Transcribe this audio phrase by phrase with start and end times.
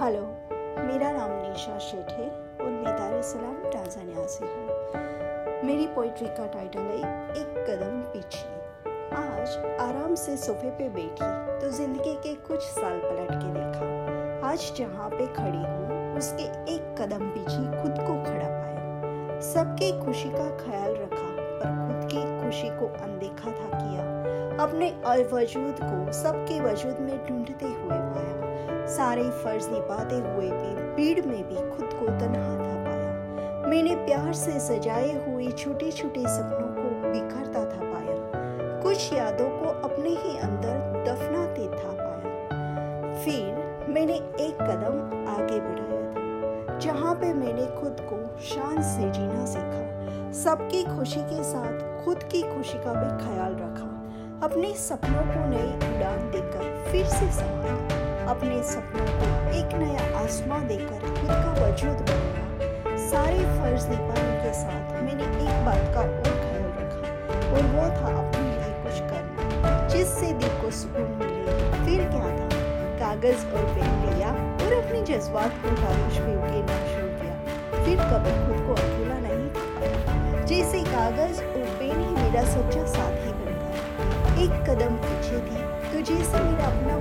[0.00, 0.20] Hello,
[0.82, 2.28] मेरा नाम निशा शेठ है
[2.60, 8.44] और मैं दार सलाम टांजानिया से हूँ। मेरी पोइट्री का टाइटल है, एक कदम पीछे।
[9.16, 11.28] आज आराम से सोफे पे बैठी
[11.60, 16.44] तो ज़िंदगी के कुछ साल पलट के देखा। आज जहाँ पे खड़ी हूँ, उसके
[16.74, 21.28] एक कदम पीछे खुद को खड़ा पाया। सबके खुशी का ख्याल रखा
[21.60, 24.04] पर खुद की खुशी को अनदेखा था किया।
[24.62, 24.86] अपने
[25.32, 31.42] वजूद को सबके वजूद में ढूंढते हुए पाया। सारे फ़र्ज़ निभाते हुए भी भीड़ में
[31.48, 37.12] भी खुद को तनहा था पाया। मैंने प्यार से सजाए हुए छोटे छोटे सपनों को
[37.12, 44.62] बिखरता था पाया। कुछ यादों को अपने ही अंदर दफनाते था पाया। फिर मैंने एक
[44.62, 49.99] कदम आगे बढ़ाया था, जहाँ पे मैंने खुद को शान से जीना सीखा।
[50.34, 53.86] सबकी खुशी के साथ खुद की खुशी का भी ख्याल रखा।
[54.46, 60.60] अपने सपनों को नई उड़ान देकर फिर से संभाला। अपने सपनों को एक नया आसमां
[60.68, 66.22] देकर खुद का वजूद बनाया। सारे फ़र्ज़ निभाने के साथ मैंने एक बात का और
[66.22, 67.02] ख्याल रखा,
[67.50, 72.48] और वो था अपने लिए कुछ करना, जिससे दिल को सुकून मिले। फिर क्या था?
[73.02, 77.34] कागज़ और पेन लिया और अपने जज्बात को कागज़ पे उकेरना शुरू किया।
[77.84, 78.99] फिर कभी खुद को नहीं
[80.60, 85.62] पाया जैसे कागज़ और पेन ही मेरा सच्चा साथी बन गया एक कदम पीछे थी
[85.92, 86.96] तुझे जैसे मेरा अपना